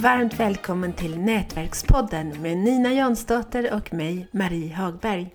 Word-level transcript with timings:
Varmt 0.00 0.40
välkommen 0.40 0.92
till 0.92 1.18
Nätverkspodden 1.18 2.42
med 2.42 2.58
Nina 2.58 2.92
Jansdotter 2.92 3.74
och 3.74 3.94
mig, 3.94 4.28
Marie 4.32 4.74
Hagberg. 4.74 5.30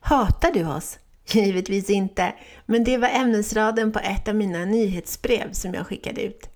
Hatar 0.00 0.52
du 0.52 0.66
oss? 0.66 0.98
Givetvis 1.26 1.90
inte, 1.90 2.34
men 2.66 2.84
det 2.84 2.98
var 2.98 3.08
ämnesraden 3.08 3.92
på 3.92 3.98
ett 3.98 4.28
av 4.28 4.34
mina 4.34 4.64
nyhetsbrev 4.64 5.52
som 5.52 5.74
jag 5.74 5.86
skickade 5.86 6.22
ut. 6.22 6.50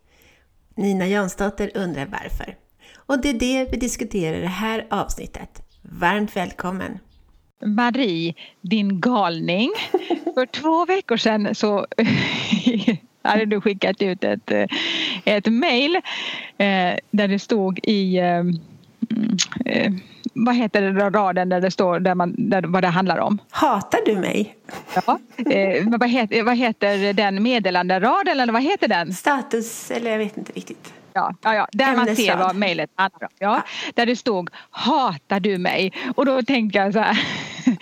Nina 0.75 1.07
Jansdotter 1.07 1.70
undrar 1.75 2.07
varför. 2.07 2.57
Och 2.94 3.22
det 3.22 3.29
är 3.29 3.39
det 3.39 3.68
vi 3.72 3.76
diskuterar 3.76 4.36
i 4.36 4.40
det 4.40 4.46
här 4.46 4.86
avsnittet. 4.90 5.62
Varmt 5.82 6.36
välkommen! 6.36 6.98
Marie, 7.64 8.35
din 8.61 9.00
galning. 9.00 9.71
För 10.35 10.46
två 10.46 10.85
veckor 10.85 11.16
sedan 11.16 11.54
så 11.54 11.86
hade 13.24 13.44
du 13.44 13.60
skickat 13.60 14.02
ut 14.02 14.24
ett, 14.24 14.52
ett 15.24 15.46
mejl 15.46 15.96
eh, 16.58 16.94
där 17.10 17.28
det 17.28 17.38
stod 17.38 17.80
i 17.82 18.18
eh, 18.18 18.42
eh, 19.64 19.92
vad 20.34 20.56
heter 20.56 20.82
det 20.82 21.10
raden 21.10 21.48
där 21.48 21.60
det 21.60 21.70
står 21.70 22.00
där 22.00 22.14
man, 22.14 22.34
där, 22.38 22.62
vad 22.62 22.82
det 22.82 22.88
handlar 22.88 23.18
om? 23.18 23.38
Hatar 23.50 24.00
du 24.06 24.16
mig? 24.16 24.56
Ja. 24.94 25.18
Eh, 25.50 25.88
vad, 25.98 26.10
heter, 26.10 26.42
vad 26.42 26.56
heter 26.56 27.12
den 27.12 27.42
meddelanderaden 27.42 28.40
eller 28.40 28.52
vad 28.52 28.62
heter 28.62 28.88
den? 28.88 29.12
Status, 29.14 29.90
eller 29.90 30.11
jag 30.11 30.18
vet 30.18 30.36
inte 30.36 30.52
riktigt. 30.52 30.92
Ja, 31.12 31.34
ja, 31.42 31.54
ja, 31.54 31.68
där 31.72 31.96
man 31.96 32.16
ser 32.16 32.36
vad 32.36 32.56
mejlet 32.56 32.91
handlar 32.94 33.22
om. 33.22 33.28
Ja, 33.38 33.62
Där 33.94 34.06
det 34.06 34.16
stod 34.16 34.50
Hatar 34.70 35.41
du 35.41 35.58
mig? 35.58 35.92
Och 36.16 36.27
då 36.27 36.42
tänkte 36.42 36.78
jag 36.78 36.92
så 36.92 36.98
här 36.98 37.19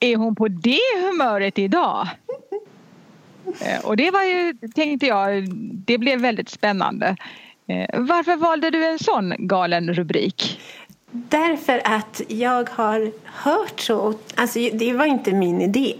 Är 0.00 0.16
hon 0.16 0.36
på 0.36 0.48
det 0.48 0.78
humöret 1.06 1.58
idag? 1.58 2.08
Eh, 3.60 3.84
och 3.84 3.96
det 3.96 4.10
var 4.10 4.22
ju, 4.22 4.54
tänkte 4.74 5.06
jag, 5.06 5.54
det 5.74 5.98
blev 5.98 6.20
väldigt 6.20 6.48
spännande. 6.48 7.16
Eh, 7.66 8.00
varför 8.00 8.36
valde 8.36 8.70
du 8.70 8.84
en 8.84 8.98
sån 8.98 9.34
galen 9.38 9.94
rubrik? 9.94 10.60
Därför 11.10 11.80
att 11.84 12.20
jag 12.28 12.70
har 12.70 13.12
hört 13.24 13.80
så, 13.80 14.14
alltså 14.34 14.58
det 14.58 14.92
var 14.92 15.04
inte 15.04 15.32
min 15.32 15.60
idé. 15.60 15.94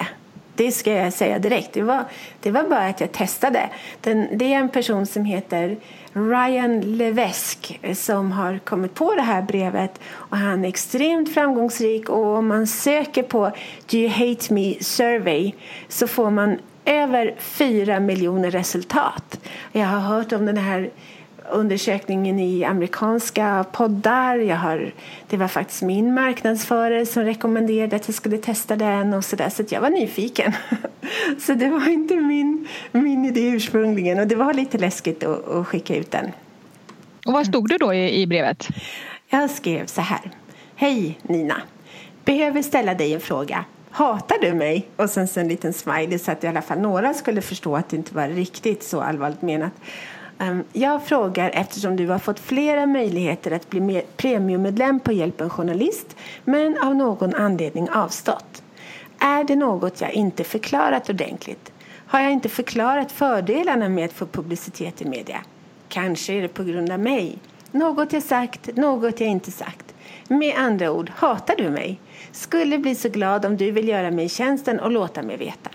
Det 0.55 0.73
ska 0.73 0.92
jag 0.92 1.12
säga 1.12 1.39
direkt. 1.39 1.73
Det 1.73 1.83
var, 1.83 2.05
det 2.41 2.50
var 2.50 2.62
bara 2.62 2.87
att 2.87 3.00
jag 3.00 3.12
testade. 3.12 3.70
Den, 4.00 4.39
det 4.39 4.55
är 4.55 4.59
en 4.59 4.69
person 4.69 5.06
som 5.06 5.25
heter 5.25 5.77
Ryan 6.12 6.81
Levesque 6.81 7.95
som 7.95 8.33
har 8.33 8.59
kommit 8.59 8.95
på 8.95 9.15
det 9.15 9.22
här 9.22 9.43
brevet 9.43 10.00
och 10.12 10.37
han 10.37 10.65
är 10.65 10.69
extremt 10.69 11.34
framgångsrik 11.34 12.09
och 12.09 12.27
om 12.27 12.47
man 12.47 12.67
söker 12.67 13.22
på 13.22 13.50
Do 13.91 13.97
you 13.97 14.09
hate 14.09 14.55
me 14.55 14.75
survey 14.81 15.53
så 15.89 16.06
får 16.06 16.31
man 16.31 16.59
över 16.91 17.35
4 17.39 18.01
miljoner 18.01 18.51
resultat. 18.51 19.41
Jag 19.73 19.87
har 19.87 20.01
hört 20.01 20.33
om 20.33 20.47
den 20.47 20.57
här 20.57 20.91
undersökningen 21.51 22.39
i 22.41 22.65
amerikanska 22.65 23.65
poddar. 23.73 24.37
Jag 24.37 24.57
har, 24.57 24.93
det 25.29 25.37
var 25.37 25.49
faktiskt 25.49 25.83
min 25.83 26.15
marknadsförare 26.15 27.07
som 27.07 27.25
rekommenderade 27.25 27.97
att 27.97 28.09
jag 28.09 28.15
skulle 28.15 28.39
testa 28.39 28.77
den 28.77 29.15
och 29.15 29.25
så 29.25 29.37
där, 29.37 29.49
så 29.49 29.65
jag 29.69 29.81
var 29.81 29.91
nyfiken. 29.91 30.53
Så 31.39 31.55
det 31.55 31.69
var 31.69 31.89
inte 31.89 32.17
min, 32.17 32.69
min 32.93 33.25
idé 33.25 33.49
ursprungligen 33.49 34.19
och 34.19 34.27
det 34.27 34.35
var 34.35 34.55
lite 34.55 34.79
läskigt 34.79 35.25
att, 35.25 35.49
att 35.49 35.67
skicka 35.67 35.97
ut 35.97 36.11
den. 36.11 36.33
Och 37.27 37.33
vad 37.33 37.47
stod 37.47 37.69
det 37.69 37.79
då 37.79 37.95
i, 37.95 38.21
i 38.21 38.27
brevet? 38.27 38.69
Jag 39.29 39.51
skrev 39.51 39.87
så 39.87 40.01
här. 40.01 40.31
Hej 40.75 41.19
Nina! 41.23 41.63
Behöver 42.25 42.63
ställa 42.63 42.95
dig 42.95 43.15
en 43.15 43.21
fråga. 43.21 43.65
Hatar 43.91 44.39
du 44.41 44.55
mig? 44.55 44.89
Och 44.97 45.11
sen 45.11 45.29
så 45.29 45.41
en 45.41 45.49
liten 45.49 45.73
smiley 45.73 46.19
så 46.19 46.33
att 46.33 46.45
i 46.45 46.47
alla 46.47 46.63
fall 46.63 46.79
några 46.79 47.15
skulle 47.15 47.43
förstå 47.43 47.77
att 47.77 47.89
det 47.89 47.97
inte 47.97 48.15
var 48.15 48.29
riktigt 48.29 48.83
så 48.83 49.01
allvarligt 49.01 49.43
menat. 49.43 49.73
Ehm, 50.39 50.65
jag 50.73 51.03
frågar 51.03 51.51
eftersom 51.51 51.97
du 51.97 52.09
har 52.09 52.19
fått 52.19 52.41
flera 52.41 52.87
möjligheter 52.87 53.50
att 53.50 53.71
bli 53.71 54.03
premiummedlem 54.17 55.00
på 55.00 55.12
Hjälp 55.12 55.53
Journalist 55.53 56.17
men 56.45 56.79
av 56.83 56.95
någon 56.95 57.34
anledning 57.34 57.91
avstått. 57.91 58.62
Är 59.19 59.45
det 59.45 59.56
något 59.56 60.00
jag 60.00 60.12
inte 60.12 60.45
förklarat 60.45 61.11
ordentligt? 61.11 61.73
Har 62.06 62.21
jag 62.21 62.33
inte 62.33 62.49
förklarat 62.49 63.12
fördelarna 63.12 63.89
med 63.89 64.05
att 64.05 64.12
få 64.12 64.27
publicitet 64.27 65.03
i 65.03 65.05
media? 65.05 65.41
Kanske 65.89 66.33
är 66.33 66.43
det 66.43 66.49
på 66.49 66.65
grund 66.65 66.93
av 66.93 67.00
mig. 67.00 67.39
Något 67.71 68.12
jag 68.12 68.23
sagt, 68.23 68.77
något 68.77 69.21
jag 69.21 69.29
inte 69.29 69.50
sagt. 69.50 69.90
Med 70.33 70.55
andra 70.57 70.91
ord, 70.91 71.11
hatar 71.17 71.57
du 71.57 71.71
mig? 71.71 72.01
Skulle 72.33 72.79
bli 72.79 72.95
så 72.95 73.09
glad 73.09 73.45
om 73.45 73.57
du 73.57 73.71
vill 73.71 73.89
göra 73.89 74.11
mig 74.11 74.29
tjänsten 74.29 74.81
och 74.81 74.91
låta 74.91 75.23
mig 75.23 75.37
veta. 75.37 75.71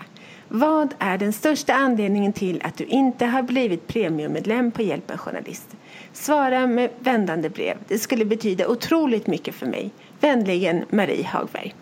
Vad 0.48 0.94
är 0.98 1.18
den 1.18 1.32
största 1.32 1.74
anledningen 1.74 2.32
till 2.32 2.60
att 2.64 2.78
du 2.78 2.84
inte 2.84 3.26
har 3.26 3.42
blivit 3.42 3.86
premiummedlem 3.86 4.70
på 4.70 4.82
Hjälp 4.82 5.10
en 5.10 5.18
journalist? 5.18 5.76
Svara 6.12 6.66
med 6.66 6.90
vändande 6.98 7.48
brev. 7.48 7.76
Det 7.88 7.98
skulle 7.98 8.24
betyda 8.24 8.68
otroligt 8.68 9.26
mycket 9.26 9.54
för 9.54 9.66
mig. 9.66 9.90
Vänligen 10.20 10.84
Marie 10.90 11.26
Hagberg. 11.26 11.74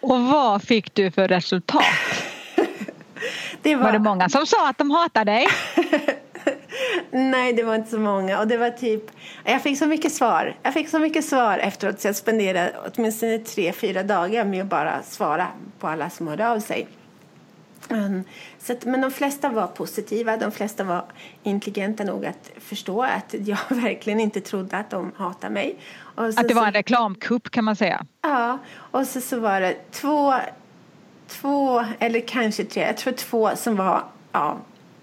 Och 0.00 0.20
vad 0.20 0.62
fick 0.62 0.94
du 0.94 1.10
för 1.10 1.28
resultat? 1.28 1.84
det 3.62 3.76
var... 3.76 3.84
var 3.84 3.92
det 3.92 3.98
många 3.98 4.28
som 4.28 4.46
sa 4.46 4.68
att 4.68 4.78
de 4.78 4.90
hatar 4.90 5.24
dig? 5.24 5.46
Nej, 7.14 7.52
det 7.52 7.62
var 7.62 7.74
inte 7.74 7.90
så 7.90 7.98
många. 7.98 8.40
Och 8.40 8.48
det 8.48 8.56
var 8.56 8.70
typ... 8.70 9.02
Jag 9.44 9.62
fick 9.62 9.78
så 9.78 9.86
mycket 9.86 10.12
svar. 10.12 10.56
Jag 10.62 10.74
fick 10.74 10.88
så 10.88 10.98
mycket 10.98 11.24
svar 11.24 11.58
efteråt 11.58 12.00
så 12.00 12.08
jag 12.08 12.16
spenderade 12.16 12.72
åtminstone 12.86 13.38
tre, 13.38 13.72
fyra 13.72 14.02
dagar 14.02 14.44
med 14.44 14.62
att 14.62 14.68
bara 14.68 15.02
svara 15.02 15.46
på 15.78 15.88
alla 15.88 16.10
som 16.10 16.28
hörde 16.28 16.48
av 16.48 16.60
sig. 16.60 16.88
Mm. 17.90 18.24
Så 18.58 18.72
att, 18.72 18.84
men 18.84 19.00
de 19.00 19.10
flesta 19.10 19.48
var 19.48 19.66
positiva. 19.66 20.36
De 20.36 20.52
flesta 20.52 20.84
var 20.84 21.04
intelligenta 21.42 22.04
nog 22.04 22.26
att 22.26 22.50
förstå 22.60 23.02
att 23.02 23.34
jag 23.46 23.58
verkligen 23.68 24.20
inte 24.20 24.40
trodde 24.40 24.76
att 24.76 24.90
de 24.90 25.12
hatade 25.16 25.54
mig. 25.54 25.76
Så, 26.16 26.22
att 26.22 26.48
det 26.48 26.54
var 26.54 26.66
en 26.66 26.72
reklamkupp 26.72 27.50
kan 27.50 27.64
man 27.64 27.76
säga. 27.76 28.06
Ja, 28.22 28.58
och 28.74 29.06
så, 29.06 29.20
så 29.20 29.40
var 29.40 29.60
det 29.60 29.90
två, 29.90 30.34
två, 31.28 31.84
eller 31.98 32.20
kanske 32.20 32.64
tre, 32.64 32.82
jag 32.82 32.96
tror 32.96 33.12
två 33.12 33.50
som 33.56 33.76
var, 33.76 34.04
ja, 34.32 34.58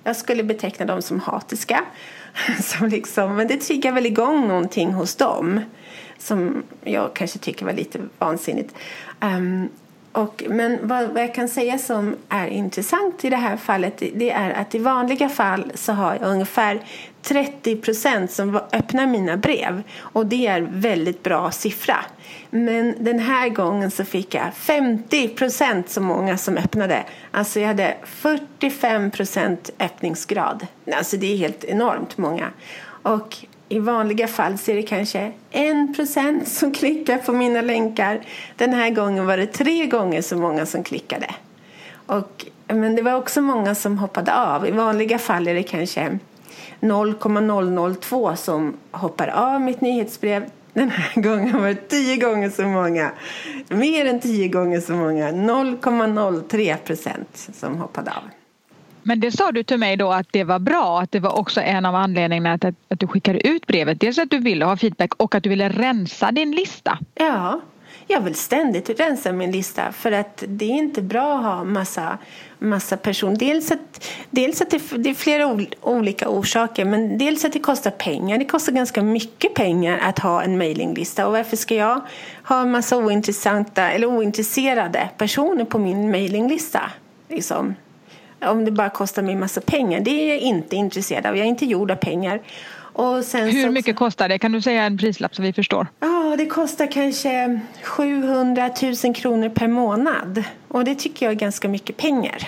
jag 0.10 0.16
skulle 0.16 0.44
beteckna 0.44 0.86
dem 0.86 1.02
som 1.02 1.20
hatiska. 1.20 1.86
Som 2.64 2.88
liksom, 2.88 3.36
men 3.36 3.48
det 3.48 3.58
triggar 3.58 3.92
väl 3.92 4.06
igång 4.06 4.48
någonting 4.48 4.94
hos 4.94 5.16
dem 5.16 5.62
som 6.18 6.64
jag 6.84 7.14
kanske 7.14 7.40
tycker 7.40 7.66
var 7.66 7.74
lite 7.74 8.00
vansinnigt. 8.18 8.76
Um, 9.22 9.70
och, 10.12 10.44
men 10.50 10.88
vad, 10.88 11.08
vad, 11.08 11.24
jag 11.24 11.36
kan 11.36 11.48
säga 11.48 11.78
som 11.78 12.16
är 12.30 12.48
intressant 12.48 13.26
i 13.26 13.30
det 13.30 13.36
här 13.36 13.58
fallet 13.58 14.04
det 14.16 14.32
är 14.32 14.52
att 14.52 14.76
i 14.76 14.80
vanliga 14.80 15.30
fall 15.30 15.72
så 15.76 15.94
har 15.94 16.18
jag 16.22 16.32
ungefär 16.32 16.84
30 17.22 17.76
procent 17.76 18.32
som 18.32 18.56
öppnar 18.56 19.08
mina 19.08 19.38
brev 19.38 19.84
och 20.00 20.26
det 20.26 20.48
är 20.48 20.62
väldigt 20.62 21.24
bra 21.24 21.52
siffra. 21.52 22.06
Men 22.50 22.96
den 23.00 23.20
här 23.20 23.50
gången 23.50 23.92
så 23.92 24.06
fick 24.06 24.34
jag 24.34 24.54
50 24.54 25.28
procent 25.28 25.90
så 25.90 26.02
många 26.02 26.38
som 26.38 26.58
öppnade. 26.58 27.04
Alltså 27.32 27.60
jag 27.60 27.68
hade 27.68 27.98
45 28.04 29.12
procent 29.12 29.70
öppningsgrad. 29.80 30.68
Alltså 30.94 31.18
det 31.18 31.34
är 31.34 31.38
helt 31.38 31.64
enormt 31.64 32.18
många. 32.18 32.48
Och 33.02 33.38
i 33.70 33.80
vanliga 33.80 34.28
fall 34.28 34.58
så 34.58 34.72
är 34.72 34.76
det 34.76 34.84
kanske 34.84 35.32
en 35.52 35.94
procent 35.94 36.48
som 36.48 36.72
klickar 36.72 37.18
på 37.18 37.34
mina 37.34 37.62
länkar. 37.62 38.22
Den 38.56 38.74
här 38.74 38.90
gången 38.90 39.26
var 39.26 39.38
det 39.38 39.48
tre 39.48 39.86
gånger 39.86 40.22
så 40.22 40.38
många 40.38 40.66
som 40.66 40.84
klickade. 40.84 41.36
Och, 42.06 42.46
men 42.68 42.96
det 42.96 43.02
var 43.02 43.14
också 43.14 43.42
många 43.42 43.76
som 43.76 43.98
hoppade 43.98 44.36
av. 44.36 44.68
I 44.68 44.72
vanliga 44.72 45.20
fall 45.20 45.48
är 45.48 45.54
det 45.54 45.64
kanske 45.64 46.20
0,002 46.80 48.36
som 48.36 48.78
hoppar 48.92 49.28
av 49.28 49.62
mitt 49.62 49.82
nyhetsbrev. 49.82 50.50
Den 50.74 50.90
här 50.90 51.22
gången 51.22 51.62
var 51.62 51.68
det 51.68 51.88
tio 51.90 52.18
gånger 52.18 52.50
så 52.50 52.64
många. 52.64 53.12
Mer 53.68 54.06
än 54.06 54.20
tio 54.20 54.48
gånger 54.48 54.82
så 54.82 54.94
många. 54.94 55.32
0,03 55.32 56.78
procent 56.78 57.50
som 57.54 57.78
hoppade 57.78 58.12
av. 58.12 58.39
Men 59.04 59.20
det 59.20 59.32
sa 59.32 59.52
du 59.52 59.64
till 59.64 59.78
mig 59.78 59.98
då 59.98 60.12
att 60.12 60.28
det 60.32 60.44
var 60.44 60.60
bra, 60.60 61.02
att 61.02 61.12
det 61.12 61.20
var 61.20 61.38
också 61.38 61.62
en 61.62 61.86
av 61.86 61.96
anledningarna 61.96 62.54
att, 62.54 62.66
att 62.66 63.00
du 63.00 63.08
skickade 63.08 63.48
ut 63.48 63.68
brevet. 63.68 64.00
Dels 64.00 64.18
att 64.18 64.30
du 64.30 64.38
ville 64.40 64.66
ha 64.66 64.78
feedback 64.78 65.14
och 65.18 65.36
att 65.36 65.44
du 65.44 65.50
ville 65.50 65.70
rensa 65.70 66.32
din 66.32 66.52
lista. 66.52 66.98
Ja, 67.16 67.62
jag 68.12 68.22
vill 68.22 68.36
ständigt 68.36 69.00
rensa 69.00 69.32
min 69.32 69.52
lista 69.52 69.92
för 69.92 70.12
att 70.12 70.44
det 70.48 70.66
är 70.66 70.76
inte 70.76 71.02
bra 71.02 71.38
att 71.38 71.44
ha 71.44 71.64
massa, 71.64 72.18
massa 72.60 72.98
personer. 72.98 73.36
Dels 73.36 73.72
att, 73.72 74.08
dels 74.30 74.62
att 74.62 74.70
det, 74.70 74.82
det 74.98 75.10
är 75.10 75.14
flera 75.14 75.58
olika 75.82 76.30
orsaker 76.30 76.86
men 76.86 77.18
dels 77.18 77.46
att 77.46 77.54
det 77.54 77.60
kostar 77.60 77.92
pengar. 77.92 78.38
Det 78.38 78.46
kostar 78.46 78.74
ganska 78.74 79.04
mycket 79.04 79.54
pengar 79.54 80.00
att 80.04 80.20
ha 80.20 80.44
en 80.44 80.58
mailinglista 80.58 81.28
och 81.28 81.34
varför 81.34 81.58
ska 81.58 81.76
jag 81.76 82.02
ha 82.44 82.62
en 82.62 82.72
massa 82.72 82.98
ointressanta 82.98 83.92
eller 83.92 84.08
ointresserade 84.08 85.10
personer 85.18 85.66
på 85.66 85.80
min 85.80 86.12
mailinglista? 86.12 86.92
Liksom 87.28 87.76
om 88.42 88.66
det 88.66 88.72
bara 88.72 88.90
kostar 88.90 89.22
mig 89.22 89.36
massa 89.36 89.62
pengar. 89.62 90.00
Det 90.00 90.12
är 90.12 90.28
jag 90.28 90.40
inte 90.40 90.76
intresserad 90.76 91.26
av. 91.26 91.38
Jag 91.38 91.46
är 91.46 91.50
inte 91.50 91.66
gjord 91.66 91.92
av 91.92 91.96
pengar. 91.96 92.42
Hur 93.34 93.70
mycket 93.70 93.96
kostar 93.96 94.30
det? 94.30 94.40
Kan 94.40 94.52
du 94.52 94.62
säga 94.62 94.84
en 94.84 94.98
prislapp 94.98 95.36
så 95.36 95.42
vi 95.42 95.54
förstår? 95.54 95.88
Ja, 96.00 96.36
det 96.38 96.46
kostar 96.46 96.92
kanske 96.92 97.60
700 97.84 98.70
000 99.04 99.16
kronor 99.16 99.50
per 99.50 99.68
månad. 99.68 100.44
Och 100.68 100.84
det 100.84 100.96
tycker 100.96 101.26
jag 101.26 101.34
är 101.34 101.40
ganska 101.40 101.70
mycket 101.70 101.98
pengar. 101.98 102.48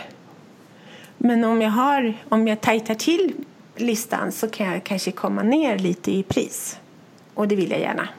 Men 1.17 1.43
om 1.43 1.61
jag, 1.61 1.69
har, 1.69 2.13
om 2.29 2.47
jag 2.47 2.61
tajtar 2.61 2.95
till 2.95 3.33
listan 3.75 4.31
så 4.31 4.47
kan 4.47 4.67
jag 4.67 4.83
kanske 4.83 5.11
komma 5.11 5.43
ner 5.43 5.77
lite 5.77 6.11
i 6.11 6.23
pris. 6.23 6.79
Och 7.33 7.47
det 7.47 7.55
vill 7.55 7.71
jag 7.71 7.79
gärna. 7.79 8.09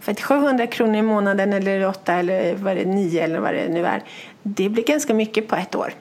För 0.00 0.12
att 0.12 0.20
700 0.20 0.66
kronor 0.66 0.96
i 0.96 1.02
månaden 1.02 1.52
eller 1.52 1.86
8 1.86 2.14
eller 2.14 2.54
vad 2.54 2.76
det 2.76 2.84
9 2.84 3.24
eller 3.24 3.38
vad 3.38 3.54
det 3.54 3.68
nu 3.68 3.86
är. 3.86 4.02
Det 4.42 4.68
blir 4.68 4.84
ganska 4.84 5.14
mycket 5.14 5.48
på 5.48 5.56
ett 5.56 5.74
år. 5.74 5.92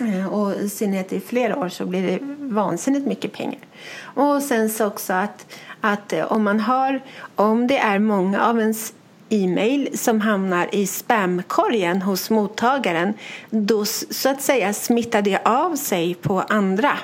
Eh, 0.00 0.26
och 0.26 0.54
i 0.54 0.68
synnerhet 0.68 1.12
i 1.12 1.20
flera 1.20 1.58
år 1.58 1.68
så 1.68 1.86
blir 1.86 2.02
det 2.02 2.18
vansinnigt 2.38 3.06
mycket 3.06 3.32
pengar. 3.32 3.60
Och 4.00 4.42
sen 4.42 4.70
så 4.70 4.86
också 4.86 5.12
att, 5.12 5.46
att 5.80 6.12
eh, 6.12 6.32
om 6.32 6.44
man 6.44 6.60
har, 6.60 7.00
om 7.34 7.66
det 7.66 7.78
är 7.78 7.98
många 7.98 8.46
av 8.46 8.60
ens 8.60 8.92
e-mail 9.28 9.98
som 9.98 10.20
hamnar 10.20 10.74
i 10.74 10.86
spamkorgen 10.86 12.02
hos 12.02 12.30
mottagaren 12.30 13.14
då 13.50 13.84
så 13.84 14.28
att 14.28 14.42
säga 14.42 14.72
smittar 14.72 15.22
det 15.22 15.38
av 15.44 15.76
sig 15.76 16.14
på 16.14 16.40
andra 16.40 16.98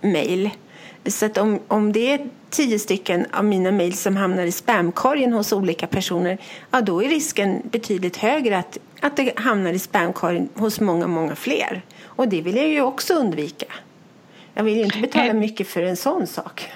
mejl. 0.00 0.50
Så 1.06 1.26
att 1.26 1.38
om, 1.38 1.60
om 1.68 1.92
det 1.92 2.12
är 2.12 2.28
tio 2.50 2.78
stycken 2.78 3.26
av 3.32 3.44
mina 3.44 3.70
mejl 3.70 3.96
som 3.96 4.16
hamnar 4.16 4.42
i 4.42 4.52
spamkorgen 4.52 5.32
hos 5.32 5.52
olika 5.52 5.86
personer 5.86 6.38
ja, 6.70 6.80
då 6.80 7.02
är 7.02 7.08
risken 7.08 7.62
betydligt 7.64 8.16
högre 8.16 8.58
att, 8.58 8.78
att 9.00 9.16
det 9.16 9.38
hamnar 9.38 9.72
i 9.72 9.78
spamkorgen 9.78 10.48
hos 10.54 10.80
många, 10.80 11.06
många 11.06 11.34
fler. 11.34 11.82
Och 12.18 12.28
det 12.28 12.42
vill 12.42 12.56
jag 12.56 12.68
ju 12.68 12.80
också 12.80 13.14
undvika. 13.14 13.66
Jag 14.54 14.64
vill 14.64 14.76
ju 14.76 14.84
inte 14.84 14.98
betala 14.98 15.32
mycket 15.32 15.68
för 15.68 15.82
en 15.82 15.96
sån 15.96 16.26
sak. 16.26 16.68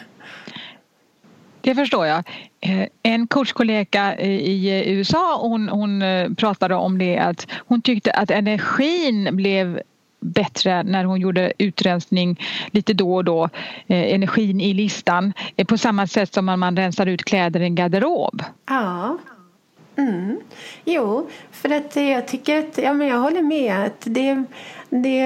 Det 1.61 1.75
förstår 1.75 2.07
jag. 2.07 2.25
Eh, 2.61 2.87
en 3.03 3.27
coachkollega 3.27 4.19
i 4.19 4.93
USA 4.93 5.39
hon, 5.41 5.69
hon 5.69 6.03
eh, 6.03 6.31
pratade 6.33 6.75
om 6.75 6.99
det 6.99 7.19
att 7.19 7.47
hon 7.67 7.83
tyckte 7.83 8.11
att 8.11 8.31
energin 8.31 9.37
blev 9.37 9.81
bättre 10.21 10.83
när 10.83 11.05
hon 11.05 11.21
gjorde 11.21 11.53
utrensning 11.59 12.41
lite 12.71 12.93
då 12.93 13.15
och 13.15 13.25
då, 13.25 13.45
eh, 13.87 14.15
energin 14.15 14.61
i 14.61 14.75
listan 14.75 15.33
på 15.69 15.79
samma 15.79 16.07
sätt 16.07 16.35
som 16.35 16.47
när 16.47 16.57
man 16.57 16.77
rensar 16.77 17.07
ut 17.07 17.25
kläder 17.25 17.61
i 17.61 17.65
en 17.65 17.75
garderob. 17.75 18.43
Ja. 18.69 19.19
Mm. 19.97 20.41
Jo, 20.85 21.31
för 21.51 21.71
att 21.71 21.97
jag 21.97 22.29
tycker 22.29 22.59
att, 22.59 22.79
ja 22.79 22.93
men 22.93 23.09
jag 23.09 23.19
håller 23.19 23.43
med 23.43 23.85
att 23.87 24.01
det, 24.01 24.45
det, 24.91 25.19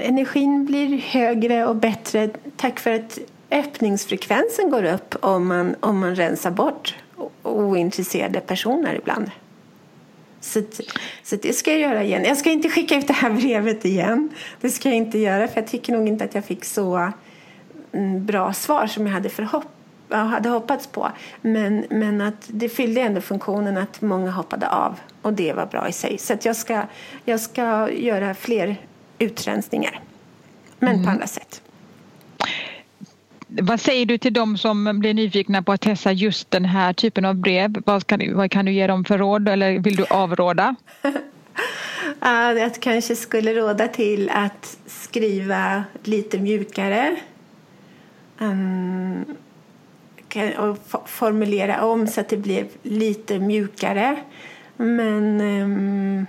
energin 0.00 0.66
blir 0.66 0.98
högre 0.98 1.66
och 1.66 1.76
bättre 1.76 2.30
tack 2.56 2.80
för 2.80 2.90
att 2.90 3.18
öppningsfrekvensen 3.50 4.70
går 4.70 4.84
upp 4.84 5.14
om 5.20 5.46
man, 5.46 5.74
om 5.80 5.98
man 5.98 6.16
rensar 6.16 6.50
bort 6.50 6.94
ointresserade 7.42 8.40
personer 8.40 8.94
ibland. 8.94 9.30
Så, 10.40 10.62
så 11.22 11.36
det 11.36 11.52
ska 11.52 11.70
jag 11.70 11.80
göra 11.80 12.02
igen. 12.02 12.24
Jag 12.24 12.36
ska 12.36 12.50
inte 12.50 12.68
skicka 12.68 12.98
ut 12.98 13.06
det 13.06 13.12
här 13.12 13.30
brevet 13.30 13.84
igen. 13.84 14.28
Det 14.60 14.70
ska 14.70 14.88
jag 14.88 14.96
inte 14.96 15.18
göra 15.18 15.48
för 15.48 15.60
jag 15.60 15.70
tycker 15.70 15.92
nog 15.92 16.08
inte 16.08 16.24
att 16.24 16.34
jag 16.34 16.44
fick 16.44 16.64
så 16.64 17.12
mm, 17.92 18.26
bra 18.26 18.52
svar 18.52 18.86
som 18.86 19.06
jag 19.06 19.12
hade, 19.12 19.28
förhopp 19.28 19.81
hade 20.16 20.48
hoppats 20.48 20.86
på. 20.86 21.12
Men, 21.40 21.84
men 21.90 22.20
att 22.20 22.48
det 22.48 22.68
fyllde 22.68 23.00
ändå 23.00 23.20
funktionen 23.20 23.76
att 23.76 24.00
många 24.00 24.30
hoppade 24.30 24.68
av 24.68 25.00
och 25.22 25.32
det 25.32 25.52
var 25.52 25.66
bra 25.66 25.88
i 25.88 25.92
sig. 25.92 26.18
Så 26.18 26.36
jag, 26.42 26.56
ska, 26.56 26.82
jag 27.24 27.40
ska 27.40 27.90
göra 27.90 28.34
fler 28.34 28.76
utrensningar. 29.18 30.00
Men 30.78 30.92
mm. 30.92 31.04
på 31.04 31.10
andra 31.10 31.26
sätt. 31.26 31.62
Vad 33.46 33.80
säger 33.80 34.06
du 34.06 34.18
till 34.18 34.32
dem 34.32 34.58
som 34.58 35.00
blir 35.00 35.14
nyfikna 35.14 35.62
på 35.62 35.72
att 35.72 35.80
testa 35.80 36.12
just 36.12 36.50
den 36.50 36.64
här 36.64 36.92
typen 36.92 37.24
av 37.24 37.34
brev? 37.34 37.82
Vad 37.86 38.06
kan, 38.06 38.36
vad 38.36 38.50
kan 38.50 38.64
du 38.64 38.72
ge 38.72 38.86
dem 38.86 39.04
för 39.04 39.18
råd 39.18 39.48
eller 39.48 39.78
vill 39.78 39.96
du 39.96 40.04
avråda? 40.04 40.74
jag 42.20 42.74
kanske 42.80 43.16
skulle 43.16 43.54
råda 43.54 43.88
till 43.88 44.30
att 44.30 44.78
skriva 44.86 45.84
lite 46.04 46.38
mjukare. 46.38 47.16
Um, 48.38 49.24
och 50.36 50.78
formulera 51.06 51.84
om 51.84 52.06
så 52.06 52.20
att 52.20 52.28
det 52.28 52.36
blev 52.36 52.66
lite 52.82 53.38
mjukare. 53.38 54.16
Men 54.76 55.40
um, 55.40 56.26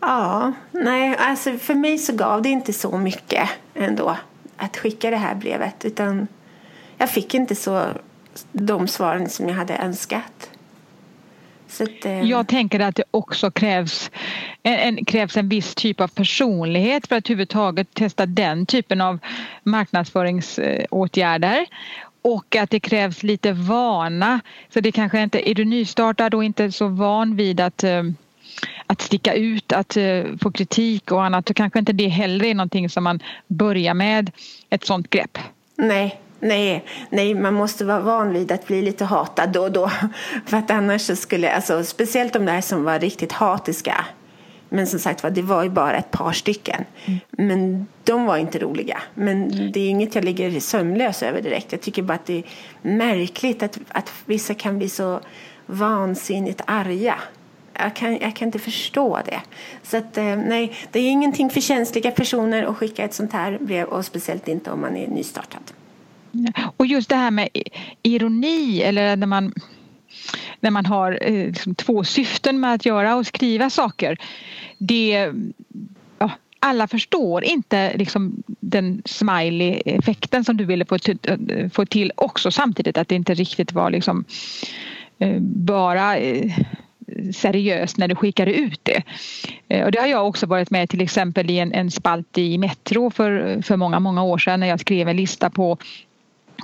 ja, 0.00 0.52
nej, 0.72 1.16
alltså 1.18 1.58
för 1.58 1.74
mig 1.74 1.98
så 1.98 2.12
gav 2.12 2.42
det 2.42 2.48
inte 2.48 2.72
så 2.72 2.98
mycket 2.98 3.48
ändå 3.74 4.16
att 4.56 4.76
skicka 4.76 5.10
det 5.10 5.16
här 5.16 5.34
brevet 5.34 5.84
utan 5.84 6.28
jag 6.98 7.10
fick 7.10 7.34
inte 7.34 7.54
så 7.54 7.86
de 8.52 8.88
svaren 8.88 9.30
som 9.30 9.48
jag 9.48 9.54
hade 9.54 9.74
önskat. 9.74 10.50
Att, 11.80 12.04
eh... 12.04 12.22
Jag 12.22 12.48
tänker 12.48 12.80
att 12.80 12.96
det 12.96 13.04
också 13.10 13.50
krävs 13.50 14.10
en, 14.62 14.74
en, 14.74 15.04
krävs 15.04 15.36
en 15.36 15.48
viss 15.48 15.74
typ 15.74 16.00
av 16.00 16.08
personlighet 16.08 17.06
för 17.06 17.16
att 17.16 17.26
överhuvudtaget 17.26 17.94
testa 17.94 18.26
den 18.26 18.66
typen 18.66 19.00
av 19.00 19.18
marknadsföringsåtgärder 19.62 21.66
och 22.24 22.56
att 22.56 22.70
det 22.70 22.80
krävs 22.80 23.22
lite 23.22 23.52
vana. 23.52 24.40
Så 24.74 24.80
det 24.80 24.92
kanske 24.92 25.22
inte, 25.22 25.50
är 25.50 25.54
du 25.54 25.64
nystartad 25.64 26.34
och 26.34 26.44
inte 26.44 26.72
så 26.72 26.88
van 26.88 27.36
vid 27.36 27.60
att 27.60 27.84
eh, 27.84 28.02
att 28.86 29.00
sticka 29.02 29.34
ut, 29.34 29.72
att 29.72 29.96
eh, 29.96 30.22
få 30.42 30.52
kritik 30.52 31.12
och 31.12 31.24
annat 31.24 31.48
så 31.48 31.54
kanske 31.54 31.78
inte 31.78 31.92
det 31.92 32.08
heller 32.08 32.44
är 32.44 32.54
någonting 32.54 32.90
som 32.90 33.04
man 33.04 33.22
börjar 33.46 33.94
med 33.94 34.30
ett 34.70 34.84
sånt 34.84 35.10
grepp. 35.10 35.38
Nej, 35.76 36.20
Nej, 36.40 36.84
nej, 37.10 37.34
man 37.34 37.54
måste 37.54 37.84
vara 37.84 38.00
van 38.00 38.32
vid 38.32 38.52
att 38.52 38.66
bli 38.66 38.82
lite 38.82 39.04
hatad 39.04 39.52
då 39.52 39.62
och 39.62 39.72
då. 39.72 39.90
För 40.46 40.56
att 40.56 40.70
annars 40.70 41.02
så 41.02 41.16
skulle, 41.16 41.52
alltså, 41.52 41.84
speciellt 41.84 42.32
de 42.32 42.44
där 42.44 42.60
som 42.60 42.84
var 42.84 42.98
riktigt 42.98 43.32
hatiska. 43.32 44.04
Men 44.68 44.86
som 44.86 44.98
sagt 44.98 45.24
det 45.30 45.42
var 45.42 45.62
ju 45.62 45.70
bara 45.70 45.96
ett 45.96 46.10
par 46.10 46.32
stycken. 46.32 46.84
Mm. 47.04 47.20
Men 47.30 47.86
de 48.04 48.24
var 48.24 48.36
inte 48.36 48.58
roliga. 48.58 49.02
Men 49.14 49.48
det 49.72 49.80
är 49.80 49.90
inget 49.90 50.14
jag 50.14 50.24
ligger 50.24 50.60
sömnlös 50.60 51.22
över 51.22 51.42
direkt. 51.42 51.72
Jag 51.72 51.80
tycker 51.80 52.02
bara 52.02 52.14
att 52.14 52.26
det 52.26 52.38
är 52.38 52.44
märkligt 52.82 53.62
att, 53.62 53.78
att 53.88 54.12
vissa 54.24 54.54
kan 54.54 54.78
bli 54.78 54.88
så 54.88 55.20
vansinnigt 55.66 56.60
arga 56.66 57.18
jag 57.78 57.96
kan, 57.96 58.18
jag 58.18 58.36
kan 58.36 58.48
inte 58.48 58.58
förstå 58.58 59.20
det. 59.24 59.40
Så 59.82 59.96
att, 59.96 60.18
eh, 60.18 60.36
nej, 60.36 60.72
det 60.92 60.98
är 60.98 61.10
ingenting 61.10 61.50
för 61.50 61.60
känsliga 61.60 62.10
personer 62.10 62.62
att 62.62 62.76
skicka 62.76 63.04
ett 63.04 63.14
sånt 63.14 63.32
här 63.32 63.58
brev 63.60 63.88
och 63.88 64.04
speciellt 64.04 64.48
inte 64.48 64.70
om 64.70 64.80
man 64.80 64.96
är 64.96 65.08
nystartad. 65.08 65.72
Och 66.76 66.86
just 66.86 67.08
det 67.08 67.16
här 67.16 67.30
med 67.30 67.48
ironi 68.02 68.82
eller 68.82 69.16
när 69.16 69.26
man 69.26 69.52
när 70.64 70.70
man 70.70 70.86
har 70.86 71.18
eh, 71.20 71.46
liksom 71.46 71.74
två 71.74 72.04
syften 72.04 72.60
med 72.60 72.74
att 72.74 72.86
göra 72.86 73.16
och 73.16 73.26
skriva 73.26 73.70
saker. 73.70 74.18
Det, 74.78 75.32
ja, 76.18 76.30
alla 76.60 76.88
förstår 76.88 77.44
inte 77.44 77.96
liksom 77.96 78.42
den 78.46 79.02
smiley-effekten 79.04 80.44
som 80.44 80.56
du 80.56 80.64
ville 80.64 80.84
få, 80.84 80.98
få 81.72 81.86
till 81.86 82.12
också 82.14 82.50
samtidigt 82.50 82.98
att 82.98 83.08
det 83.08 83.14
inte 83.14 83.34
riktigt 83.34 83.72
var 83.72 83.90
liksom 83.90 84.24
eh, 85.18 85.40
bara 85.40 86.16
eh, 86.16 86.52
seriöst 87.34 87.98
när 87.98 88.08
du 88.08 88.14
skickade 88.14 88.54
ut 88.54 88.80
det. 88.82 89.02
Och 89.84 89.92
det 89.92 90.00
har 90.00 90.06
jag 90.06 90.28
också 90.28 90.46
varit 90.46 90.70
med 90.70 90.88
till 90.88 91.00
exempel 91.00 91.50
i 91.50 91.58
en, 91.58 91.72
en 91.72 91.90
spalt 91.90 92.38
i 92.38 92.58
Metro 92.58 93.10
för, 93.10 93.62
för 93.62 93.76
många, 93.76 94.00
många 94.00 94.22
år 94.22 94.38
sedan 94.38 94.60
när 94.60 94.66
jag 94.66 94.80
skrev 94.80 95.08
en 95.08 95.16
lista 95.16 95.50
på 95.50 95.78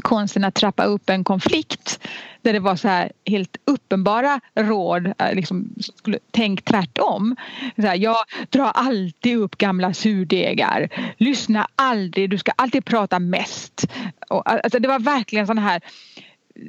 konsten 0.00 0.44
att 0.44 0.54
trappa 0.54 0.84
upp 0.84 1.10
en 1.10 1.24
konflikt 1.24 2.00
där 2.42 2.52
det 2.52 2.60
var 2.60 2.76
så 2.76 2.88
här 2.88 3.12
helt 3.26 3.56
uppenbara 3.64 4.40
råd, 4.54 5.06
eh, 5.06 5.34
liksom, 5.34 5.74
skulle, 5.78 6.18
tänk 6.30 6.64
tvärtom. 6.64 7.36
Så 7.76 7.82
här, 7.82 7.96
jag 7.96 8.16
drar 8.50 8.70
alltid 8.74 9.36
upp 9.36 9.58
gamla 9.58 9.94
surdegar, 9.94 10.88
lyssna 11.18 11.66
aldrig, 11.76 12.30
du 12.30 12.38
ska 12.38 12.52
alltid 12.56 12.84
prata 12.84 13.18
mest. 13.18 13.86
Och, 14.28 14.50
alltså, 14.50 14.78
det 14.78 14.88
var 14.88 14.98
verkligen 14.98 15.46
sådana 15.46 15.60
här 15.60 15.80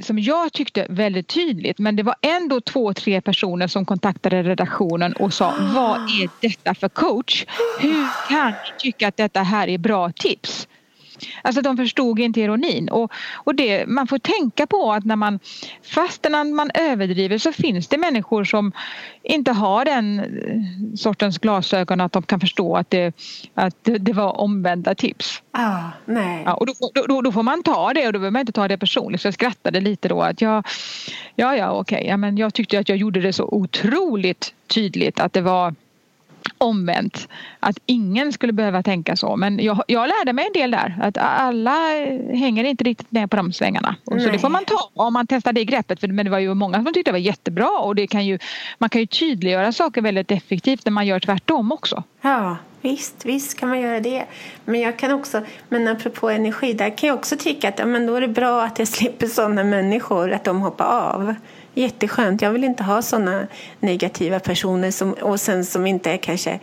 som 0.01 0.19
jag 0.19 0.53
tyckte 0.53 0.88
väldigt 0.89 1.27
tydligt 1.27 1.79
men 1.79 1.95
det 1.95 2.03
var 2.03 2.15
ändå 2.21 2.61
två, 2.61 2.93
tre 2.93 3.21
personer 3.21 3.67
som 3.67 3.85
kontaktade 3.85 4.43
redaktionen 4.43 5.13
och 5.13 5.33
sa 5.33 5.53
vad 5.75 6.00
är 6.00 6.29
detta 6.41 6.75
för 6.75 6.89
coach? 6.89 7.45
Hur 7.79 8.29
kan 8.29 8.51
du 8.51 8.77
tycka 8.77 9.07
att 9.07 9.17
detta 9.17 9.43
här 9.43 9.67
är 9.67 9.77
bra 9.77 10.11
tips? 10.11 10.67
Alltså 11.41 11.61
de 11.61 11.77
förstod 11.77 12.19
inte 12.19 12.41
ironin 12.41 12.89
och, 12.89 13.11
och 13.33 13.55
det, 13.55 13.85
man 13.87 14.07
får 14.07 14.17
tänka 14.17 14.67
på 14.67 14.93
att 14.93 15.05
när 15.05 15.15
man 15.15 15.39
fastän 15.83 16.55
man 16.55 16.71
överdriver 16.73 17.37
så 17.37 17.51
finns 17.51 17.87
det 17.87 17.97
människor 17.97 18.43
som 18.43 18.71
inte 19.23 19.51
har 19.51 19.85
den 19.85 20.19
eh, 20.19 20.95
sortens 20.95 21.37
glasögon 21.37 22.01
att 22.01 22.11
de 22.11 22.23
kan 22.23 22.39
förstå 22.39 22.75
att 22.75 22.89
det, 22.89 23.13
att 23.53 23.75
det, 23.81 23.97
det 23.97 24.13
var 24.13 24.39
omvända 24.39 24.95
tips. 24.95 25.43
Ah, 25.51 25.83
nej. 26.05 26.43
Ja, 26.45 26.53
och 26.53 26.65
då, 26.65 26.73
då, 27.07 27.21
då, 27.21 27.31
får 27.31 27.43
man 27.43 27.63
ta 27.63 27.93
det 27.93 28.07
och 28.07 28.13
då 28.13 28.19
behöver 28.19 28.31
man 28.31 28.39
inte 28.39 28.51
ta 28.51 28.67
det 28.67 28.77
personligt 28.77 29.21
så 29.21 29.27
jag 29.27 29.33
skrattade 29.33 29.81
lite 29.81 30.07
då 30.07 30.21
att 30.21 30.41
jag 30.41 30.67
ja 31.35 31.55
ja 31.55 31.71
okej 31.71 31.97
okay, 31.97 32.09
ja, 32.09 32.17
men 32.17 32.37
jag 32.37 32.53
tyckte 32.53 32.79
att 32.79 32.89
jag 32.89 32.97
gjorde 32.97 33.21
det 33.21 33.33
så 33.33 33.45
otroligt 33.45 34.53
tydligt 34.67 35.19
att 35.19 35.33
det 35.33 35.41
var 35.41 35.75
omvänt 36.61 37.27
att 37.59 37.77
ingen 37.85 38.33
skulle 38.33 38.53
behöva 38.53 38.83
tänka 38.83 39.15
så. 39.15 39.35
Men 39.35 39.59
jag, 39.59 39.83
jag 39.87 40.07
lärde 40.07 40.33
mig 40.33 40.45
en 40.47 40.61
del 40.61 40.71
där. 40.71 40.99
Att 41.01 41.17
alla 41.17 41.75
hänger 42.33 42.63
inte 42.63 42.83
riktigt 42.83 43.11
med 43.11 43.31
på 43.31 43.37
de 43.37 43.53
svängarna. 43.53 43.95
Och 44.05 44.21
så 44.21 44.29
det 44.29 44.39
får 44.39 44.49
man 44.49 44.65
ta 44.65 44.89
om 44.93 45.13
man 45.13 45.27
testar 45.27 45.53
det 45.53 45.65
greppet. 45.65 45.99
För, 45.99 46.07
men 46.07 46.25
det 46.25 46.31
var 46.31 46.39
ju 46.39 46.53
många 46.53 46.83
som 46.83 46.93
tyckte 46.93 47.11
det 47.11 47.11
var 47.11 47.19
jättebra 47.19 47.69
och 47.79 47.95
det 47.95 48.07
kan 48.07 48.25
ju, 48.25 48.39
man 48.77 48.89
kan 48.89 49.01
ju 49.01 49.07
tydliggöra 49.07 49.71
saker 49.71 50.01
väldigt 50.01 50.31
effektivt 50.31 50.85
när 50.85 50.91
man 50.91 51.07
gör 51.07 51.19
tvärtom 51.19 51.71
också. 51.71 52.03
Ja, 52.21 52.57
visst, 52.81 53.25
visst 53.25 53.59
kan 53.59 53.69
man 53.69 53.81
göra 53.81 53.99
det. 53.99 54.25
Men 54.65 54.81
jag 54.81 54.97
kan 54.97 55.11
också, 55.11 55.41
men 55.69 55.87
apropå 55.87 56.29
energi, 56.29 56.73
där 56.73 56.97
kan 56.97 57.07
jag 57.07 57.17
också 57.17 57.37
tycka 57.37 57.69
att 57.69 57.79
ja, 57.79 57.85
men 57.85 58.05
då 58.05 58.15
är 58.15 58.21
det 58.21 58.27
bra 58.27 58.63
att 58.63 58.79
jag 58.79 58.87
slipper 58.97 59.27
sådana 59.27 59.63
människor, 59.63 60.31
att 60.31 60.43
de 60.43 60.61
hoppar 60.61 60.85
av. 60.85 61.35
Jätteskönt. 61.73 62.41
Jag 62.41 62.51
vill 62.51 62.63
inte 62.63 62.83
ha 62.83 63.01
sådana 63.01 63.47
negativa 63.79 64.39
personer 64.39 64.91
som, 64.91 65.13
och 65.13 65.39
sen 65.39 65.65
som 65.65 65.87
inte 65.87 66.11
är 66.11 66.17
kanske 66.17 66.59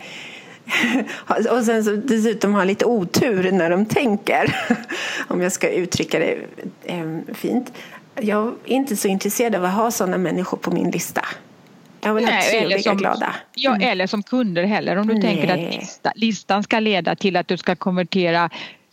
och 1.51 1.63
sen 1.63 1.83
så 1.83 1.91
dessutom 1.91 2.53
har 2.53 2.65
lite 2.65 2.85
otur 2.85 3.51
när 3.51 3.69
de 3.69 3.85
tänker. 3.85 4.55
Om 5.27 5.41
jag 5.41 5.51
ska 5.51 5.69
uttrycka 5.69 6.19
det 6.19 6.37
eh, 6.83 7.33
fint. 7.33 7.73
Jag 8.15 8.47
är 8.47 8.75
inte 8.75 8.95
så 8.95 9.07
intresserad 9.07 9.55
av 9.55 9.65
att 9.65 9.73
ha 9.73 9.91
sådana 9.91 10.17
människor 10.17 10.57
på 10.57 10.71
min 10.71 10.91
lista. 10.91 11.25
Jag 12.01 12.13
vill 12.13 12.25
ha 12.25 12.41
trevliga, 12.41 12.79
som, 12.79 12.97
glada. 12.97 13.35
Ja, 13.55 13.75
mm. 13.75 13.89
eller 13.89 14.07
som 14.07 14.23
kunder 14.23 14.63
heller. 14.63 14.95
Om 14.95 15.07
du 15.07 15.13
Nej. 15.13 15.21
tänker 15.21 15.53
att 15.53 15.75
lista, 15.75 16.11
listan 16.15 16.63
ska 16.63 16.79
leda 16.79 17.15
till 17.15 17.35
att 17.35 17.47
du 17.47 17.57
ska 17.57 17.75
konvertera 17.75 18.49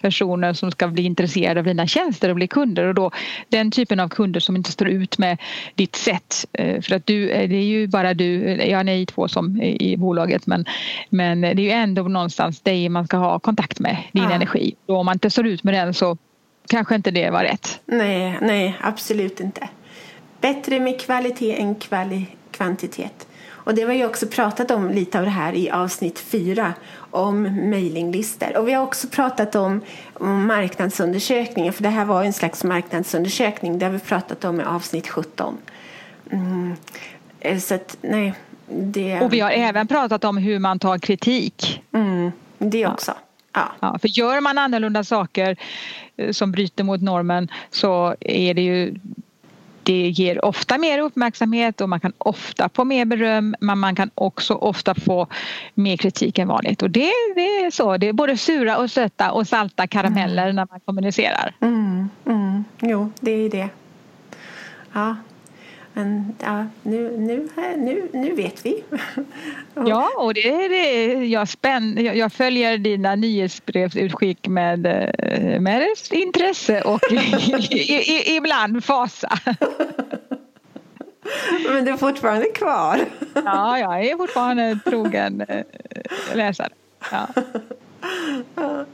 personer 0.07 0.53
som 0.53 0.71
ska 0.71 0.89
bli 0.89 1.03
intresserade 1.03 1.61
av 1.61 1.67
dina 1.67 1.87
tjänster 1.87 2.29
och 2.29 2.37
bli 2.37 2.49
kunder 2.49 2.85
och 2.85 2.95
då 2.95 3.11
den 3.49 3.71
typen 3.71 4.01
av 4.01 4.09
kunder 4.09 4.41
som 4.41 4.57
inte 4.57 4.73
står 4.73 4.89
ut 4.89 5.19
med 5.19 5.39
ditt 5.75 5.97
sätt 5.97 6.47
eh, 6.53 6.81
för 6.81 6.95
att 6.95 7.07
du, 7.07 7.31
eh, 7.31 7.49
det 7.49 7.57
är 7.57 7.65
ju 7.65 7.87
bara 7.87 8.15
du, 8.15 8.55
ja 8.55 8.83
ni 8.83 9.07
två 9.07 9.29
som 9.29 9.63
i 9.63 9.97
bolaget 9.97 10.47
men, 10.47 10.65
men 11.11 11.41
det 11.41 11.49
är 11.49 11.61
ju 11.61 11.71
ändå 11.71 12.03
någonstans 12.03 12.61
dig 12.61 12.89
man 12.89 13.07
ska 13.07 13.17
ha 13.17 13.39
kontakt 13.39 13.81
med, 13.81 13.97
din 14.13 14.23
ja. 14.23 14.33
energi. 14.33 14.75
Och 14.87 14.97
om 14.97 15.07
man 15.07 15.15
inte 15.15 15.31
står 15.31 15.47
ut 15.47 15.65
med 15.65 15.75
den 15.75 15.95
så 15.95 16.17
kanske 16.69 16.95
inte 16.95 17.11
det 17.11 17.31
var 17.31 17.43
rätt. 17.43 17.81
Nej, 17.87 18.39
nej 18.41 18.77
absolut 18.81 19.41
inte. 19.41 19.69
Bättre 20.41 20.81
med 20.81 21.01
kvalitet 21.01 21.61
än 21.61 21.75
kvali 21.75 22.27
kvantitet. 22.51 23.26
Och 23.67 23.75
det 23.75 23.85
var 23.85 23.93
ju 23.93 24.07
också 24.07 24.27
pratat 24.27 24.71
om 24.71 24.91
lite 24.91 25.19
av 25.19 25.25
det 25.25 25.31
här 25.31 25.53
i 25.53 25.71
avsnitt 25.71 26.19
fyra 26.19 26.75
om 27.11 27.43
mejlinglistor. 27.43 28.57
Och 28.57 28.69
vi 28.69 28.73
har 28.73 28.83
också 28.83 29.09
pratat 29.09 29.55
om, 29.55 29.81
om 30.13 30.47
marknadsundersökningar 30.47 31.73
för 31.73 31.83
det 31.83 31.89
här 31.89 32.05
var 32.05 32.25
en 32.25 32.33
slags 32.33 32.65
marknadsundersökning. 32.65 33.79
Det 33.79 33.87
har 33.87 33.93
vi 33.93 33.99
pratat 33.99 34.45
om 34.45 34.61
i 34.61 34.65
avsnitt 34.65 35.09
17. 35.09 35.59
Mm. 36.31 36.77
Eh, 37.41 37.59
så 37.59 37.75
att, 37.75 37.97
nej, 38.01 38.35
det... 38.69 39.21
Och 39.21 39.33
vi 39.33 39.41
har 39.41 39.51
även 39.51 39.89
pratat 39.89 40.25
om 40.25 40.37
hur 40.37 40.59
man 40.59 40.79
tar 40.79 40.99
kritik. 40.99 41.83
Mm, 41.93 42.33
det 42.59 42.87
också. 42.87 43.15
Ja. 43.53 43.73
Ja, 43.81 43.99
för 43.99 44.09
gör 44.09 44.41
man 44.41 44.59
annorlunda 44.59 45.05
saker 45.05 45.57
eh, 46.17 46.33
som 46.33 46.53
bryter 46.53 46.85
mot 46.85 47.03
normen 47.03 47.49
så 47.71 48.15
är 48.21 48.55
det 48.55 48.63
ju 48.63 48.95
det 49.87 50.09
ger 50.09 50.45
ofta 50.45 50.79
mer 50.79 50.99
uppmärksamhet 50.99 51.81
och 51.81 51.89
man 51.89 52.01
kan 52.01 52.13
ofta 52.19 52.69
få 52.75 52.85
mer 52.85 53.05
beröm 53.05 53.55
men 53.61 53.79
man 53.79 53.95
kan 53.95 54.11
också 54.15 54.55
ofta 54.55 54.95
få 54.95 55.27
mer 55.75 55.97
kritik 55.97 56.39
än 56.39 56.49
vanligt. 56.49 56.83
Och 56.83 56.91
det, 56.91 57.11
det 57.35 57.65
är 57.65 57.71
så, 57.71 57.97
det 57.97 58.09
är 58.09 58.13
både 58.13 58.37
sura 58.37 58.79
och 58.79 58.91
söta 58.91 59.33
och 59.33 59.49
salta 59.49 59.87
karameller 59.87 60.43
mm. 60.43 60.57
när 60.57 60.67
man 60.71 60.81
kommunicerar. 60.81 61.55
Mm, 61.61 62.09
mm. 62.27 62.65
Jo, 62.81 63.13
det 63.21 63.31
är 63.31 63.51
det. 63.51 63.69
Ja, 64.93 65.17
men 65.97 66.35
ja, 66.39 66.67
nu, 66.83 67.19
nu, 67.19 67.49
nu, 67.77 68.09
nu 68.13 68.35
vet 68.35 68.67
vi. 68.67 68.85
ja, 69.75 70.11
och 70.17 70.35
det 70.35 70.49
är 70.49 70.69
det. 70.69 71.25
Jag, 71.27 71.49
spänn, 71.49 72.05
jag 72.15 72.33
följer 72.33 72.79
dina 72.79 73.15
nyhetsbrevsutskick 73.15 74.49
med, 74.49 74.87
eh, 74.87 75.61
med 75.61 75.89
intresse 76.11 76.83
och 76.83 77.01
ibland 78.27 78.85
fasa. 78.85 79.39
Men 81.69 81.85
du 81.85 81.91
är 81.91 81.97
fortfarande 81.97 82.47
kvar? 82.47 83.01
ja, 83.35 83.79
jag 83.79 84.05
är 84.05 84.17
fortfarande 84.17 84.79
trogen 84.85 85.41
eh, 85.41 85.65
läsare. 86.35 86.73
Ja. 87.11 87.29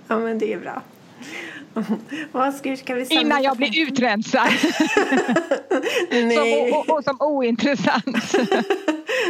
ja, 0.09 0.19
men 0.19 0.39
det 0.39 0.53
är 0.53 0.59
bra. 0.59 0.83
Vad 2.33 2.55
ska, 2.55 2.77
ska 2.77 2.95
vi 2.95 3.07
Innan 3.11 3.43
jag 3.43 3.57
blir 3.57 3.83
utrensad. 3.83 4.49
Som, 6.13 6.95
och, 6.95 7.05
som 7.05 7.17
ointressant. 7.21 8.07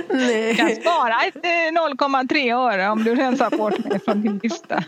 Nej. 0.08 0.48
Du 0.48 0.54
kan 0.54 0.76
spara 0.76 1.14
0,3 1.14 2.48
eh, 2.48 2.58
öre 2.58 2.88
om 2.88 3.04
du 3.04 3.14
rensar 3.14 3.50
bort 3.50 3.78
mig 3.78 4.00
från 4.04 4.22
din 4.22 4.40
lista. 4.42 4.84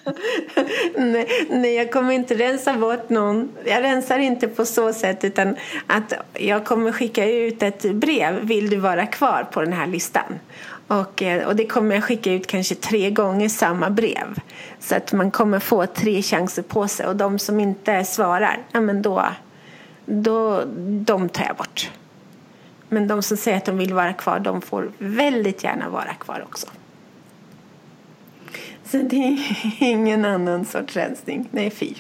Nej, 0.97 1.47
nej, 1.51 1.75
jag 1.75 1.93
kommer 1.93 2.13
inte 2.13 2.35
rensa 2.35 2.73
bort 2.73 3.11
någon. 3.11 3.49
Jag 3.65 3.83
rensar 3.83 4.19
inte 4.19 4.49
på 4.49 4.65
så 4.65 4.93
sätt 4.93 5.25
utan 5.25 5.57
att 5.87 6.13
jag 6.33 6.65
kommer 6.65 6.93
skicka 6.93 7.31
ut 7.31 7.63
ett 7.63 7.83
brev. 7.83 8.41
Vill 8.41 8.71
du 8.71 8.77
vara 8.77 9.07
kvar 9.07 9.49
på 9.53 9.61
den 9.61 9.73
här 9.73 9.87
listan? 9.87 10.39
Och, 10.87 11.23
eh, 11.23 11.47
och 11.47 11.57
det 11.57 11.67
kommer 11.67 11.95
jag 11.95 12.05
skicka 12.05 12.33
ut 12.33 12.47
kanske 12.47 12.75
tre 12.75 13.11
gånger 13.11 13.49
samma 13.49 13.91
brev. 13.91 14.39
Så 14.81 14.97
att 14.97 15.13
man 15.13 15.31
kommer 15.31 15.59
få 15.59 15.87
tre 15.87 16.23
chanser 16.23 16.63
på 16.63 16.89
sig 16.89 17.07
och 17.07 17.17
de 17.17 17.39
som 17.39 17.61
inte 17.61 18.05
svarar, 18.05 18.59
ja 18.73 18.81
men 18.81 19.03
då, 19.03 19.25
då 20.07 20.65
de 21.05 21.29
tar 21.29 21.45
jag 21.45 21.57
bort. 21.57 21.91
Men 22.89 23.09
de 23.09 23.23
som 23.23 23.37
säger 23.37 23.57
att 23.57 23.65
de 23.65 23.79
vill 23.79 23.95
vara 23.95 24.13
kvar, 24.13 24.39
de 24.39 24.63
får 24.63 24.91
väldigt 24.99 25.65
gärna 25.65 25.89
vara 25.89 26.15
kvar 26.15 26.43
också. 26.47 26.67
Så 28.85 28.97
det 28.97 29.17
är 29.17 29.39
ingen 29.79 30.25
annan 30.25 30.65
sorts 30.65 30.97
rensning. 30.97 31.49
Nej, 31.51 31.71
fy. 31.71 31.95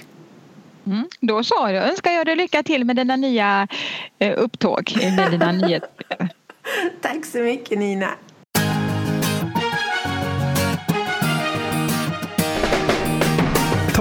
Mm, 0.87 1.08
då 1.20 1.44
så, 1.44 1.66
då 1.66 1.73
önskar 1.73 2.11
jag 2.11 2.26
dig 2.26 2.37
lycka 2.37 2.62
till 2.62 2.84
med 2.84 2.96
dina 2.96 3.16
nya 3.16 3.68
eh, 4.18 4.38
upptåg, 4.38 4.92
med 5.16 5.30
dina 5.30 5.52
nyhetsbrev. 5.52 6.28
Tack 7.00 7.25
så 7.25 7.38
mycket 7.38 7.78
Nina. 7.78 8.11